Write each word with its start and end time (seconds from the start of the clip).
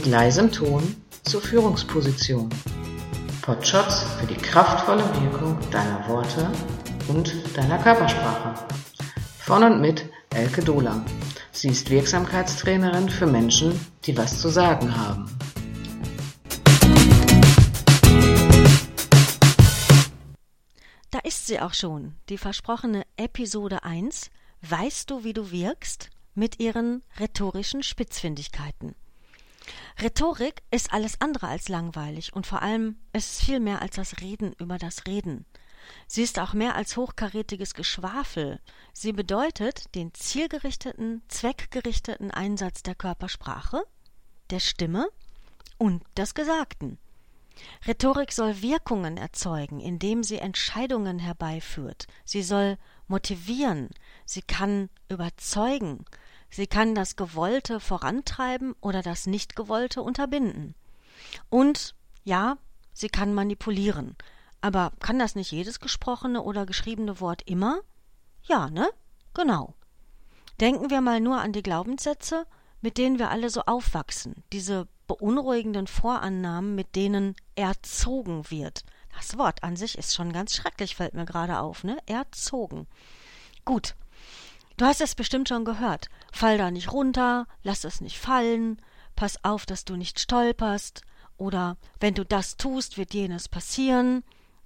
mit 0.00 0.06
leisem 0.06 0.50
Ton 0.50 0.96
zur 1.24 1.42
Führungsposition. 1.42 2.48
Potshots 3.42 4.02
für 4.18 4.26
die 4.26 4.34
kraftvolle 4.34 5.04
Wirkung 5.20 5.58
deiner 5.70 6.08
Worte 6.08 6.50
und 7.08 7.30
deiner 7.54 7.76
Körpersprache. 7.76 8.54
Von 9.40 9.62
und 9.62 9.82
mit 9.82 10.06
Elke 10.30 10.62
Dohler. 10.62 11.04
Sie 11.52 11.68
ist 11.68 11.90
Wirksamkeitstrainerin 11.90 13.10
für 13.10 13.26
Menschen, 13.26 13.78
die 14.04 14.16
was 14.16 14.40
zu 14.40 14.48
sagen 14.48 14.96
haben. 14.96 15.26
Da 21.10 21.18
ist 21.24 21.46
sie 21.46 21.60
auch 21.60 21.74
schon, 21.74 22.14
die 22.30 22.38
versprochene 22.38 23.02
Episode 23.18 23.84
1. 23.84 24.30
Weißt 24.62 25.10
du, 25.10 25.24
wie 25.24 25.34
du 25.34 25.50
wirkst? 25.50 26.08
Mit 26.34 26.58
ihren 26.58 27.02
rhetorischen 27.18 27.82
Spitzfindigkeiten. 27.82 28.94
Rhetorik 30.00 30.62
ist 30.70 30.92
alles 30.92 31.20
andere 31.20 31.48
als 31.48 31.68
langweilig 31.68 32.32
und 32.32 32.46
vor 32.46 32.62
allem 32.62 32.96
ist 33.12 33.32
es 33.32 33.44
viel 33.44 33.60
mehr 33.60 33.82
als 33.82 33.96
das 33.96 34.20
Reden 34.20 34.54
über 34.58 34.78
das 34.78 35.06
Reden. 35.06 35.46
Sie 36.06 36.22
ist 36.22 36.38
auch 36.38 36.52
mehr 36.52 36.74
als 36.74 36.96
hochkarätiges 36.96 37.74
Geschwafel. 37.74 38.60
Sie 38.92 39.12
bedeutet 39.12 39.94
den 39.94 40.14
zielgerichteten, 40.14 41.22
zweckgerichteten 41.28 42.30
Einsatz 42.30 42.82
der 42.82 42.94
Körpersprache, 42.94 43.82
der 44.50 44.60
Stimme 44.60 45.08
und 45.78 46.02
des 46.16 46.34
Gesagten. 46.34 46.98
Rhetorik 47.86 48.32
soll 48.32 48.62
Wirkungen 48.62 49.16
erzeugen, 49.16 49.80
indem 49.80 50.22
sie 50.22 50.38
Entscheidungen 50.38 51.18
herbeiführt. 51.18 52.06
Sie 52.24 52.42
soll 52.42 52.78
motivieren, 53.06 53.90
sie 54.24 54.42
kann 54.42 54.88
überzeugen, 55.08 56.04
Sie 56.50 56.66
kann 56.66 56.94
das 56.94 57.16
Gewollte 57.16 57.80
vorantreiben 57.80 58.74
oder 58.80 59.02
das 59.02 59.26
Nichtgewollte 59.26 60.02
unterbinden. 60.02 60.74
Und 61.48 61.94
ja, 62.24 62.56
sie 62.92 63.08
kann 63.08 63.34
manipulieren. 63.34 64.16
Aber 64.60 64.92
kann 65.00 65.18
das 65.18 65.34
nicht 65.34 65.52
jedes 65.52 65.80
gesprochene 65.80 66.42
oder 66.42 66.66
geschriebene 66.66 67.20
Wort 67.20 67.42
immer? 67.46 67.80
Ja, 68.42 68.68
ne? 68.68 68.88
Genau. 69.32 69.74
Denken 70.60 70.90
wir 70.90 71.00
mal 71.00 71.20
nur 71.20 71.40
an 71.40 71.52
die 71.52 71.62
Glaubenssätze, 71.62 72.46
mit 72.82 72.98
denen 72.98 73.18
wir 73.18 73.30
alle 73.30 73.48
so 73.50 73.62
aufwachsen, 73.62 74.42
diese 74.52 74.88
beunruhigenden 75.06 75.86
Vorannahmen, 75.86 76.74
mit 76.74 76.96
denen 76.96 77.34
erzogen 77.54 78.50
wird. 78.50 78.84
Das 79.16 79.38
Wort 79.38 79.62
an 79.62 79.76
sich 79.76 79.98
ist 79.98 80.14
schon 80.14 80.32
ganz 80.32 80.54
schrecklich, 80.54 80.96
fällt 80.96 81.14
mir 81.14 81.24
gerade 81.24 81.60
auf, 81.60 81.84
ne? 81.84 81.98
Erzogen. 82.06 82.86
Gut, 83.64 83.96
Du 84.80 84.86
hast 84.86 85.02
es 85.02 85.14
bestimmt 85.14 85.46
schon 85.50 85.66
gehört. 85.66 86.08
Fall 86.32 86.56
da 86.56 86.70
nicht 86.70 86.90
runter, 86.90 87.46
lass 87.62 87.84
es 87.84 88.00
nicht 88.00 88.16
fallen, 88.16 88.80
pass 89.14 89.44
auf, 89.44 89.66
dass 89.66 89.84
du 89.84 89.94
nicht 89.94 90.18
stolperst, 90.18 91.02
oder 91.36 91.76
wenn 92.00 92.14
du 92.14 92.24
das 92.24 92.56
tust, 92.56 92.96
wird 92.96 93.12
jenes 93.12 93.46
passieren, 93.46 94.24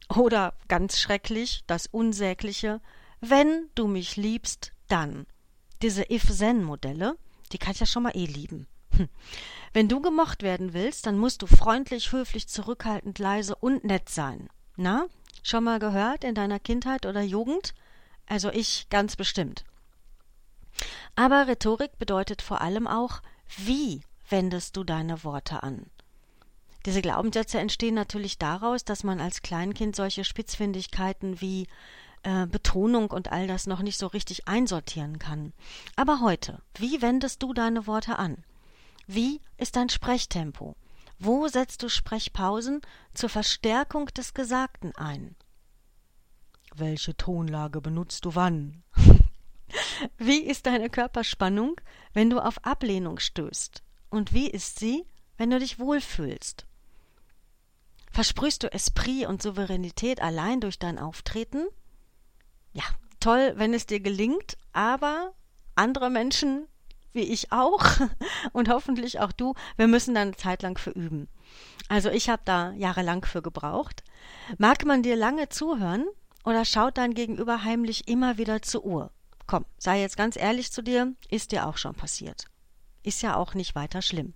oder 0.08 0.54
ganz 0.68 1.00
schrecklich, 1.00 1.64
das 1.66 1.88
Unsägliche, 1.88 2.80
wenn 3.20 3.68
du 3.74 3.88
mich 3.88 4.14
liebst, 4.14 4.70
dann. 4.86 5.26
Diese 5.82 6.08
If-Then-Modelle, 6.08 7.16
die 7.50 7.58
kann 7.58 7.72
ich 7.72 7.80
ja 7.80 7.86
schon 7.86 8.04
mal 8.04 8.16
eh 8.16 8.26
lieben. 8.26 8.68
Hm. 8.96 9.08
Wenn 9.72 9.88
du 9.88 10.00
gemocht 10.00 10.44
werden 10.44 10.74
willst, 10.74 11.06
dann 11.06 11.18
musst 11.18 11.42
du 11.42 11.48
freundlich, 11.48 12.12
höflich, 12.12 12.46
zurückhaltend, 12.46 13.18
leise 13.18 13.56
und 13.56 13.82
nett 13.82 14.08
sein. 14.08 14.48
Na, 14.76 15.06
schon 15.42 15.64
mal 15.64 15.80
gehört 15.80 16.22
in 16.22 16.36
deiner 16.36 16.60
Kindheit 16.60 17.04
oder 17.04 17.22
Jugend? 17.22 17.74
Also 18.26 18.50
ich 18.50 18.88
ganz 18.90 19.16
bestimmt. 19.16 19.64
Aber 21.16 21.46
Rhetorik 21.46 21.98
bedeutet 21.98 22.42
vor 22.42 22.60
allem 22.60 22.86
auch, 22.86 23.22
wie 23.56 24.00
wendest 24.28 24.76
du 24.76 24.84
deine 24.84 25.22
Worte 25.24 25.62
an? 25.62 25.86
Diese 26.86 27.02
Glaubenssätze 27.02 27.58
entstehen 27.58 27.94
natürlich 27.94 28.38
daraus, 28.38 28.84
dass 28.84 29.04
man 29.04 29.20
als 29.20 29.40
Kleinkind 29.42 29.96
solche 29.96 30.24
Spitzfindigkeiten 30.24 31.40
wie 31.40 31.66
äh, 32.24 32.46
Betonung 32.46 33.10
und 33.10 33.32
all 33.32 33.46
das 33.46 33.66
noch 33.66 33.80
nicht 33.80 33.98
so 33.98 34.06
richtig 34.06 34.48
einsortieren 34.48 35.18
kann. 35.18 35.52
Aber 35.96 36.20
heute, 36.20 36.60
wie 36.76 37.00
wendest 37.00 37.42
du 37.42 37.54
deine 37.54 37.86
Worte 37.86 38.18
an? 38.18 38.44
Wie 39.06 39.40
ist 39.56 39.76
dein 39.76 39.88
Sprechtempo? 39.88 40.76
Wo 41.18 41.48
setzt 41.48 41.82
du 41.82 41.88
Sprechpausen 41.88 42.80
zur 43.14 43.28
Verstärkung 43.28 44.06
des 44.06 44.34
Gesagten 44.34 44.92
ein? 44.96 45.36
Welche 46.74 47.16
Tonlage 47.16 47.80
benutzt 47.80 48.24
du 48.24 48.34
wann? 48.34 48.82
Wie 50.18 50.40
ist 50.40 50.66
deine 50.66 50.90
Körperspannung, 50.90 51.80
wenn 52.12 52.30
du 52.30 52.38
auf 52.40 52.64
Ablehnung 52.64 53.18
stößt? 53.18 53.82
Und 54.10 54.32
wie 54.32 54.48
ist 54.48 54.78
sie, 54.78 55.04
wenn 55.36 55.50
du 55.50 55.58
dich 55.58 55.80
wohlfühlst? 55.80 56.66
Versprühst 58.12 58.62
du 58.62 58.72
Esprit 58.72 59.26
und 59.26 59.42
Souveränität 59.42 60.22
allein 60.22 60.60
durch 60.60 60.78
dein 60.78 61.00
Auftreten? 61.00 61.66
Ja, 62.72 62.84
toll, 63.18 63.54
wenn 63.56 63.74
es 63.74 63.86
dir 63.86 63.98
gelingt, 63.98 64.56
aber 64.72 65.32
andere 65.74 66.10
Menschen, 66.10 66.68
wie 67.12 67.22
ich 67.22 67.50
auch 67.50 67.84
und 68.52 68.68
hoffentlich 68.68 69.18
auch 69.18 69.32
du, 69.32 69.54
wir 69.76 69.88
müssen 69.88 70.14
da 70.14 70.22
eine 70.22 70.36
Zeit 70.36 70.62
lang 70.62 70.78
für 70.78 70.90
üben. 70.90 71.28
Also 71.88 72.10
ich 72.10 72.28
habe 72.28 72.42
da 72.44 72.72
jahrelang 72.72 73.24
für 73.24 73.42
gebraucht. 73.42 74.04
Mag 74.58 74.84
man 74.84 75.02
dir 75.02 75.16
lange 75.16 75.48
zuhören 75.48 76.06
oder 76.44 76.64
schaut 76.64 76.98
dein 76.98 77.14
Gegenüber 77.14 77.64
heimlich 77.64 78.06
immer 78.06 78.38
wieder 78.38 78.62
zur 78.62 78.84
Uhr? 78.84 79.10
Komm, 79.46 79.66
sei 79.78 80.00
jetzt 80.00 80.16
ganz 80.16 80.36
ehrlich 80.36 80.72
zu 80.72 80.82
dir, 80.82 81.14
ist 81.28 81.52
dir 81.52 81.66
auch 81.66 81.76
schon 81.76 81.94
passiert. 81.94 82.46
Ist 83.02 83.22
ja 83.22 83.36
auch 83.36 83.54
nicht 83.54 83.74
weiter 83.74 84.00
schlimm. 84.00 84.32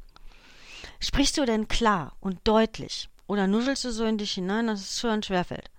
Sprichst 1.00 1.38
du 1.38 1.44
denn 1.44 1.68
klar 1.68 2.16
und 2.20 2.40
deutlich 2.44 3.08
oder 3.26 3.46
nuschelst 3.46 3.84
du 3.84 3.92
so 3.92 4.04
in 4.04 4.18
dich 4.18 4.32
hinein, 4.32 4.66
dass 4.66 4.80
es 4.80 5.00
schon 5.00 5.22
schwerfällt? 5.22 5.70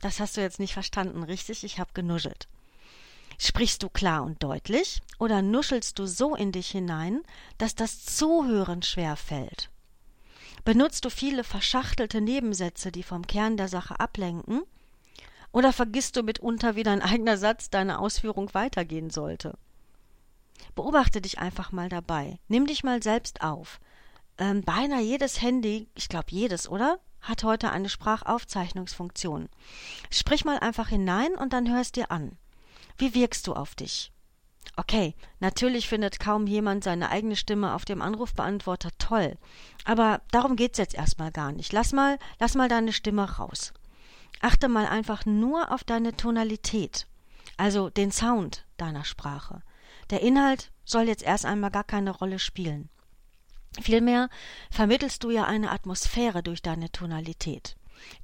Das 0.00 0.20
hast 0.20 0.36
du 0.36 0.40
jetzt 0.40 0.58
nicht 0.58 0.74
verstanden, 0.74 1.22
richtig? 1.22 1.64
Ich 1.64 1.78
habe 1.78 1.92
genuschelt. 1.94 2.48
Sprichst 3.38 3.82
du 3.82 3.88
klar 3.88 4.22
und 4.24 4.42
deutlich 4.42 5.00
oder 5.18 5.42
nuschelst 5.42 5.98
du 5.98 6.06
so 6.06 6.34
in 6.34 6.52
dich 6.52 6.70
hinein, 6.70 7.22
dass 7.58 7.74
das 7.74 8.04
Zuhören 8.04 8.82
schwer 8.82 9.16
fällt? 9.16 9.70
Benutzt 10.64 11.04
du 11.04 11.10
viele 11.10 11.44
verschachtelte 11.44 12.20
Nebensätze, 12.20 12.90
die 12.90 13.02
vom 13.02 13.26
Kern 13.26 13.56
der 13.56 13.68
Sache 13.68 13.98
ablenken 14.00 14.62
oder 15.54 15.72
vergisst 15.72 16.16
du 16.16 16.24
mitunter, 16.24 16.74
wie 16.74 16.82
dein 16.82 17.00
eigener 17.00 17.38
Satz 17.38 17.70
deine 17.70 18.00
Ausführung 18.00 18.52
weitergehen 18.54 19.10
sollte? 19.10 19.56
Beobachte 20.74 21.20
dich 21.20 21.38
einfach 21.38 21.70
mal 21.70 21.88
dabei. 21.88 22.40
Nimm 22.48 22.66
dich 22.66 22.82
mal 22.82 23.00
selbst 23.04 23.40
auf. 23.40 23.78
Ähm, 24.36 24.62
beinahe 24.62 25.00
jedes 25.00 25.40
Handy, 25.40 25.88
ich 25.94 26.08
glaube 26.08 26.26
jedes, 26.30 26.68
oder? 26.68 26.98
Hat 27.20 27.44
heute 27.44 27.70
eine 27.70 27.88
Sprachaufzeichnungsfunktion. 27.88 29.48
Sprich 30.10 30.44
mal 30.44 30.58
einfach 30.58 30.88
hinein 30.88 31.36
und 31.36 31.52
dann 31.52 31.72
hörst 31.72 31.94
dir 31.94 32.10
an. 32.10 32.36
Wie 32.98 33.14
wirkst 33.14 33.46
du 33.46 33.52
auf 33.52 33.76
dich? 33.76 34.10
Okay, 34.74 35.14
natürlich 35.38 35.88
findet 35.88 36.18
kaum 36.18 36.48
jemand 36.48 36.82
seine 36.82 37.10
eigene 37.10 37.36
Stimme 37.36 37.74
auf 37.74 37.84
dem 37.84 38.02
Anrufbeantworter 38.02 38.90
toll. 38.98 39.38
Aber 39.84 40.20
darum 40.32 40.56
geht's 40.56 40.78
jetzt 40.78 40.94
erstmal 40.94 41.30
gar 41.30 41.52
nicht. 41.52 41.72
Lass 41.72 41.92
mal, 41.92 42.18
lass 42.40 42.56
mal 42.56 42.68
deine 42.68 42.92
Stimme 42.92 43.36
raus. 43.38 43.72
Achte 44.40 44.68
mal 44.68 44.86
einfach 44.86 45.24
nur 45.24 45.72
auf 45.72 45.84
deine 45.84 46.16
Tonalität, 46.16 47.06
also 47.56 47.90
den 47.90 48.12
Sound 48.12 48.64
deiner 48.76 49.04
Sprache. 49.04 49.62
Der 50.10 50.20
Inhalt 50.20 50.70
soll 50.84 51.08
jetzt 51.08 51.22
erst 51.22 51.46
einmal 51.46 51.70
gar 51.70 51.84
keine 51.84 52.10
Rolle 52.10 52.38
spielen. 52.38 52.90
Vielmehr 53.80 54.28
vermittelst 54.70 55.24
du 55.24 55.30
ja 55.30 55.44
eine 55.44 55.70
Atmosphäre 55.70 56.42
durch 56.42 56.62
deine 56.62 56.92
Tonalität. 56.92 57.76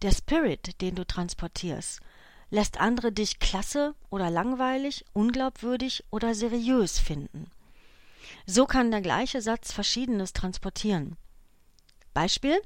Der 0.03 0.13
Spirit, 0.13 0.81
den 0.81 0.95
du 0.95 1.07
transportierst, 1.07 2.01
lässt 2.51 2.79
andere 2.79 3.13
dich 3.13 3.39
klasse 3.39 3.95
oder 4.11 4.31
langweilig, 4.31 5.05
unglaubwürdig 5.13 6.05
oder 6.11 6.35
seriös 6.35 6.99
finden. 6.99 7.51
So 8.47 8.67
kann 8.67 8.91
der 8.91 9.01
gleiche 9.01 9.41
Satz 9.41 9.73
Verschiedenes 9.73 10.33
transportieren. 10.33 11.17
Beispiel 12.13 12.61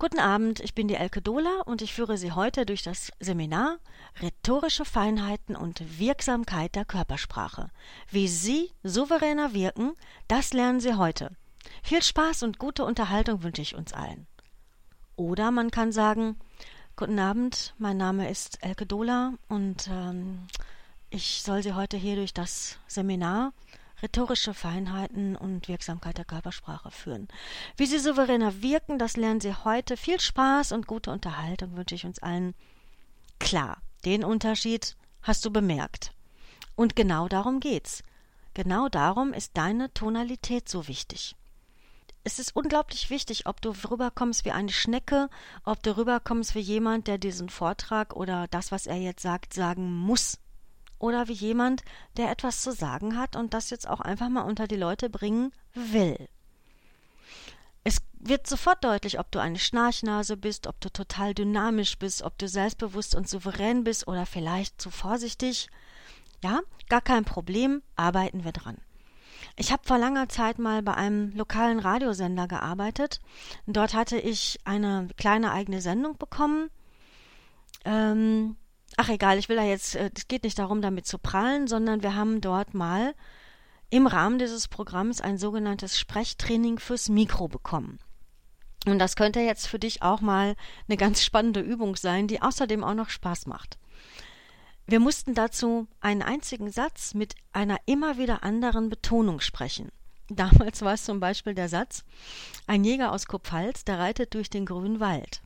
Guten 0.00 0.18
Abend, 0.18 0.60
ich 0.60 0.74
bin 0.74 0.88
die 0.88 0.94
Elke 0.94 1.20
Dohler 1.20 1.66
und 1.66 1.82
ich 1.82 1.92
führe 1.92 2.16
Sie 2.16 2.32
heute 2.32 2.64
durch 2.64 2.82
das 2.82 3.12
Seminar 3.20 3.76
Rhetorische 4.22 4.86
Feinheiten 4.86 5.54
und 5.54 5.98
Wirksamkeit 5.98 6.74
der 6.74 6.86
Körpersprache. 6.86 7.68
Wie 8.10 8.26
Sie 8.26 8.72
souveräner 8.82 9.52
wirken, 9.52 9.92
das 10.26 10.54
lernen 10.54 10.80
Sie 10.80 10.94
heute. 10.94 11.36
Viel 11.82 12.02
Spaß 12.02 12.44
und 12.44 12.58
gute 12.58 12.86
Unterhaltung 12.86 13.42
wünsche 13.42 13.60
ich 13.60 13.74
uns 13.74 13.92
allen. 13.92 14.26
Oder 15.16 15.50
man 15.50 15.70
kann 15.70 15.92
sagen, 15.92 16.38
Guten 16.96 17.18
Abend, 17.18 17.74
mein 17.76 17.98
Name 17.98 18.30
ist 18.30 18.62
Elke 18.62 18.86
Dohler 18.86 19.34
und 19.48 19.86
ähm, 19.92 20.46
ich 21.10 21.42
soll 21.42 21.62
Sie 21.62 21.74
heute 21.74 21.98
hier 21.98 22.16
durch 22.16 22.32
das 22.32 22.78
Seminar 22.86 23.52
rhetorische 24.02 24.54
Feinheiten 24.54 25.36
und 25.36 25.68
Wirksamkeit 25.68 26.18
der 26.18 26.24
Körpersprache 26.24 26.90
führen. 26.90 27.28
Wie 27.76 27.86
sie 27.86 27.98
souveräner 27.98 28.62
wirken, 28.62 28.98
das 28.98 29.16
lernen 29.16 29.40
Sie 29.40 29.54
heute. 29.54 29.96
Viel 29.96 30.20
Spaß 30.20 30.72
und 30.72 30.86
gute 30.86 31.10
Unterhaltung 31.10 31.76
wünsche 31.76 31.94
ich 31.94 32.06
uns 32.06 32.18
allen. 32.20 32.54
Klar, 33.38 33.82
den 34.04 34.24
Unterschied 34.24 34.96
hast 35.22 35.44
du 35.44 35.50
bemerkt. 35.50 36.12
Und 36.76 36.96
genau 36.96 37.28
darum 37.28 37.60
geht's. 37.60 38.02
Genau 38.54 38.88
darum 38.88 39.32
ist 39.32 39.56
deine 39.56 39.92
Tonalität 39.92 40.68
so 40.68 40.88
wichtig. 40.88 41.36
es 42.22 42.38
ist 42.38 42.54
unglaublich 42.54 43.08
wichtig, 43.10 43.46
ob 43.46 43.60
du 43.62 43.70
rüberkommst 43.70 44.44
wie 44.44 44.50
eine 44.50 44.70
Schnecke, 44.72 45.28
ob 45.64 45.82
du 45.82 45.96
rüberkommst 45.96 46.54
wie 46.54 46.60
jemand, 46.60 47.06
der 47.06 47.18
diesen 47.18 47.48
Vortrag 47.48 48.14
oder 48.14 48.46
das, 48.48 48.72
was 48.72 48.86
er 48.86 48.96
jetzt 48.96 49.22
sagt, 49.22 49.54
sagen 49.54 49.90
muss. 49.92 50.38
Oder 51.00 51.26
wie 51.26 51.32
jemand, 51.32 51.82
der 52.16 52.30
etwas 52.30 52.60
zu 52.60 52.72
sagen 52.72 53.18
hat 53.18 53.34
und 53.34 53.54
das 53.54 53.70
jetzt 53.70 53.88
auch 53.88 54.00
einfach 54.00 54.28
mal 54.28 54.42
unter 54.42 54.68
die 54.68 54.76
Leute 54.76 55.10
bringen 55.10 55.50
will. 55.74 56.28
Es 57.82 58.02
wird 58.12 58.46
sofort 58.46 58.84
deutlich, 58.84 59.18
ob 59.18 59.32
du 59.32 59.40
eine 59.40 59.58
Schnarchnase 59.58 60.36
bist, 60.36 60.66
ob 60.66 60.78
du 60.80 60.90
total 60.90 61.32
dynamisch 61.32 61.98
bist, 61.98 62.22
ob 62.22 62.36
du 62.38 62.46
selbstbewusst 62.46 63.14
und 63.14 63.28
souverän 63.28 63.82
bist 63.82 64.06
oder 64.06 64.26
vielleicht 64.26 64.80
zu 64.80 64.90
vorsichtig. 64.90 65.68
Ja, 66.42 66.60
gar 66.90 67.00
kein 67.00 67.24
Problem, 67.24 67.82
arbeiten 67.96 68.44
wir 68.44 68.52
dran. 68.52 68.76
Ich 69.56 69.72
habe 69.72 69.82
vor 69.86 69.96
langer 69.96 70.28
Zeit 70.28 70.58
mal 70.58 70.82
bei 70.82 70.92
einem 70.94 71.32
lokalen 71.32 71.78
Radiosender 71.78 72.46
gearbeitet. 72.46 73.20
Dort 73.66 73.94
hatte 73.94 74.18
ich 74.18 74.58
eine 74.64 75.08
kleine 75.16 75.52
eigene 75.52 75.80
Sendung 75.80 76.18
bekommen. 76.18 76.68
Ähm, 77.86 78.56
ach 78.96 79.08
egal, 79.08 79.38
ich 79.38 79.48
will 79.48 79.56
da 79.56 79.64
jetzt, 79.64 79.94
äh, 79.94 80.10
es 80.14 80.28
geht 80.28 80.44
nicht 80.44 80.58
darum, 80.58 80.82
damit 80.82 81.06
zu 81.06 81.18
prallen, 81.18 81.66
sondern 81.66 82.02
wir 82.02 82.14
haben 82.14 82.40
dort 82.40 82.74
mal 82.74 83.14
im 83.90 84.06
Rahmen 84.06 84.38
dieses 84.38 84.68
Programms 84.68 85.20
ein 85.20 85.38
sogenanntes 85.38 85.98
Sprechtraining 85.98 86.78
fürs 86.78 87.08
Mikro 87.08 87.48
bekommen. 87.48 87.98
Und 88.86 88.98
das 88.98 89.16
könnte 89.16 89.40
jetzt 89.40 89.66
für 89.66 89.78
dich 89.78 90.02
auch 90.02 90.20
mal 90.20 90.54
eine 90.88 90.96
ganz 90.96 91.22
spannende 91.22 91.60
Übung 91.60 91.96
sein, 91.96 92.28
die 92.28 92.40
außerdem 92.40 92.82
auch 92.82 92.94
noch 92.94 93.10
Spaß 93.10 93.46
macht. 93.46 93.78
Wir 94.86 95.00
mussten 95.00 95.34
dazu 95.34 95.86
einen 96.00 96.22
einzigen 96.22 96.70
Satz 96.70 97.14
mit 97.14 97.34
einer 97.52 97.76
immer 97.86 98.16
wieder 98.16 98.42
anderen 98.42 98.88
Betonung 98.88 99.40
sprechen. 99.40 99.90
Damals 100.28 100.82
war 100.82 100.94
es 100.94 101.04
zum 101.04 101.20
Beispiel 101.20 101.54
der 101.54 101.68
Satz 101.68 102.04
Ein 102.66 102.84
Jäger 102.84 103.12
aus 103.12 103.26
Kupfhals, 103.26 103.84
der 103.84 103.98
reitet 103.98 104.34
durch 104.34 104.48
den 104.48 104.64
grünen 104.64 105.00
Wald. 105.00 105.42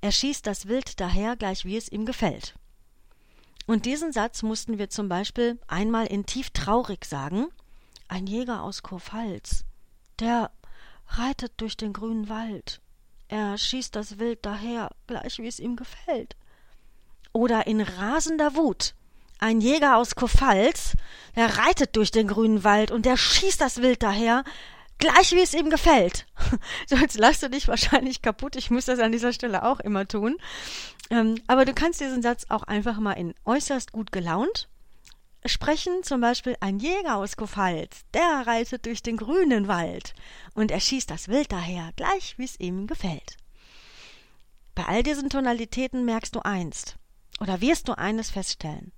Er 0.00 0.12
schießt 0.12 0.46
das 0.46 0.68
Wild 0.68 1.00
daher, 1.00 1.36
gleich 1.36 1.64
wie 1.64 1.76
es 1.76 1.90
ihm 1.90 2.04
gefällt. 2.04 2.54
Und 3.66 3.86
diesen 3.86 4.12
Satz 4.12 4.42
mussten 4.42 4.78
wir 4.78 4.90
zum 4.90 5.08
Beispiel 5.08 5.58
einmal 5.66 6.06
in 6.06 6.26
tief 6.26 6.50
traurig 6.50 7.04
sagen 7.04 7.46
Ein 8.08 8.26
Jäger 8.26 8.62
aus 8.62 8.82
Kurpfalz, 8.82 9.64
der 10.20 10.50
reitet 11.08 11.52
durch 11.58 11.76
den 11.76 11.92
grünen 11.92 12.28
Wald. 12.28 12.80
Er 13.28 13.56
schießt 13.56 13.96
das 13.96 14.18
Wild 14.18 14.44
daher, 14.44 14.90
gleich 15.06 15.38
wie 15.38 15.48
es 15.48 15.58
ihm 15.58 15.76
gefällt 15.76 16.36
oder 17.34 17.66
in 17.66 17.82
rasender 17.82 18.54
Wut. 18.54 18.94
Ein 19.38 19.60
Jäger 19.60 19.96
aus 19.96 20.14
Kurpfalz, 20.14 20.96
der 21.36 21.58
reitet 21.58 21.96
durch 21.96 22.10
den 22.10 22.28
grünen 22.28 22.64
Wald 22.64 22.90
und 22.90 23.04
der 23.04 23.18
schießt 23.18 23.60
das 23.60 23.82
Wild 23.82 24.02
daher, 24.02 24.44
gleich 24.98 25.32
wie 25.32 25.42
es 25.42 25.52
ihm 25.52 25.68
gefällt. 25.68 26.24
So, 26.86 26.96
jetzt 26.96 27.18
lachst 27.18 27.42
du 27.42 27.50
dich 27.50 27.68
wahrscheinlich 27.68 28.22
kaputt. 28.22 28.56
Ich 28.56 28.70
muss 28.70 28.84
das 28.84 29.00
an 29.00 29.12
dieser 29.12 29.32
Stelle 29.32 29.64
auch 29.64 29.80
immer 29.80 30.06
tun. 30.06 30.36
Ähm, 31.10 31.36
aber 31.46 31.64
du 31.64 31.74
kannst 31.74 32.00
diesen 32.00 32.22
Satz 32.22 32.46
auch 32.48 32.62
einfach 32.62 32.98
mal 32.98 33.12
in 33.12 33.34
äußerst 33.44 33.92
gut 33.92 34.12
gelaunt 34.12 34.68
sprechen. 35.46 36.02
Zum 36.02 36.20
Beispiel 36.20 36.56
ein 36.60 36.78
Jäger 36.78 37.16
aus 37.16 37.36
Kurpfalz, 37.36 38.04
der 38.14 38.46
reitet 38.46 38.86
durch 38.86 39.02
den 39.02 39.16
grünen 39.16 39.68
Wald 39.68 40.14
und 40.54 40.70
er 40.70 40.80
schießt 40.80 41.10
das 41.10 41.28
Wild 41.28 41.52
daher, 41.52 41.92
gleich 41.96 42.38
wie 42.38 42.44
es 42.44 42.58
ihm 42.58 42.86
gefällt. 42.86 43.36
Bei 44.74 44.86
all 44.86 45.02
diesen 45.02 45.30
Tonalitäten 45.30 46.04
merkst 46.04 46.34
du 46.34 46.40
einst, 46.40 46.96
oder 47.40 47.60
wirst 47.60 47.88
du 47.88 47.96
eines 47.96 48.30
feststellen. 48.30 48.92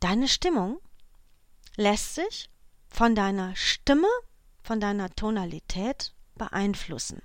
Deine 0.00 0.28
Stimmung 0.28 0.78
lässt 1.76 2.14
sich 2.16 2.50
von 2.88 3.14
deiner 3.14 3.54
Stimme, 3.54 4.08
von 4.62 4.80
deiner 4.80 5.10
Tonalität 5.10 6.12
beeinflussen. 6.34 7.22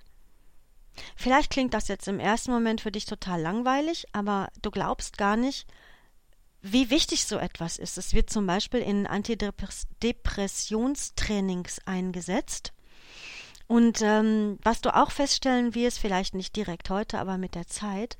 Vielleicht 1.15 1.51
klingt 1.51 1.73
das 1.73 1.87
jetzt 1.87 2.07
im 2.07 2.19
ersten 2.19 2.51
Moment 2.51 2.81
für 2.81 2.91
dich 2.91 3.05
total 3.05 3.41
langweilig, 3.41 4.05
aber 4.11 4.49
du 4.61 4.69
glaubst 4.71 5.17
gar 5.17 5.37
nicht, 5.37 5.65
wie 6.61 6.89
wichtig 6.89 7.25
so 7.25 7.37
etwas 7.37 7.77
ist. 7.77 7.97
Es 7.97 8.13
wird 8.13 8.29
zum 8.29 8.45
Beispiel 8.45 8.81
in 8.81 9.07
Antidepressionstrainings 9.07 11.79
eingesetzt. 11.85 12.73
Und 13.67 14.01
ähm, 14.01 14.59
was 14.63 14.81
du 14.81 14.93
auch 14.93 15.11
feststellen 15.11 15.75
wirst, 15.75 15.99
vielleicht 15.99 16.35
nicht 16.35 16.53
direkt 16.55 16.89
heute, 16.89 17.19
aber 17.19 17.37
mit 17.37 17.55
der 17.55 17.67
Zeit, 17.67 18.17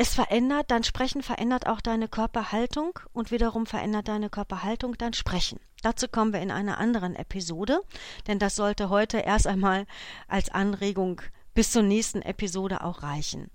es 0.00 0.14
verändert, 0.14 0.70
dein 0.70 0.84
Sprechen 0.84 1.24
verändert 1.24 1.66
auch 1.66 1.80
deine 1.80 2.06
Körperhaltung 2.06 3.00
und 3.12 3.32
wiederum 3.32 3.66
verändert 3.66 4.06
deine 4.06 4.30
Körperhaltung 4.30 4.96
dein 4.96 5.12
Sprechen. 5.12 5.58
Dazu 5.82 6.06
kommen 6.06 6.32
wir 6.32 6.40
in 6.40 6.52
einer 6.52 6.78
anderen 6.78 7.16
Episode, 7.16 7.80
denn 8.28 8.38
das 8.38 8.54
sollte 8.54 8.90
heute 8.90 9.18
erst 9.18 9.48
einmal 9.48 9.86
als 10.28 10.50
Anregung 10.50 11.20
bis 11.52 11.72
zur 11.72 11.82
nächsten 11.82 12.22
Episode 12.22 12.84
auch 12.84 13.02
reichen. 13.02 13.50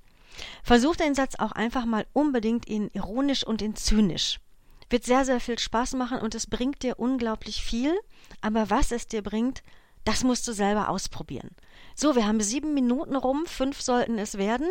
Versuch 0.63 0.97
den 0.97 1.15
Satz 1.15 1.35
auch 1.39 1.53
einfach 1.53 1.85
mal 1.85 2.05
unbedingt 2.11 2.67
in 2.67 2.89
ironisch 2.89 3.47
und 3.47 3.61
in 3.61 3.77
zynisch. 3.77 4.41
Wird 4.89 5.05
sehr, 5.05 5.23
sehr 5.23 5.39
viel 5.39 5.57
Spaß 5.57 5.93
machen 5.93 6.19
und 6.19 6.35
es 6.35 6.47
bringt 6.47 6.83
dir 6.83 6.99
unglaublich 6.99 7.63
viel, 7.63 7.97
aber 8.41 8.69
was 8.69 8.91
es 8.91 9.07
dir 9.07 9.21
bringt, 9.21 9.63
das 10.03 10.25
musst 10.25 10.45
du 10.49 10.51
selber 10.51 10.89
ausprobieren. 10.89 11.51
So, 11.95 12.17
wir 12.17 12.27
haben 12.27 12.41
sieben 12.41 12.73
Minuten 12.73 13.15
rum, 13.15 13.45
fünf 13.45 13.81
sollten 13.81 14.17
es 14.17 14.37
werden. 14.37 14.67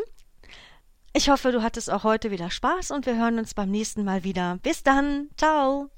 Ich 1.14 1.28
hoffe, 1.28 1.52
du 1.52 1.62
hattest 1.62 1.90
auch 1.90 2.04
heute 2.04 2.30
wieder 2.30 2.50
Spaß 2.50 2.90
und 2.90 3.04
wir 3.04 3.16
hören 3.16 3.38
uns 3.38 3.54
beim 3.54 3.70
nächsten 3.70 4.04
Mal 4.04 4.24
wieder. 4.24 4.58
Bis 4.62 4.82
dann. 4.82 5.28
Ciao. 5.36 5.90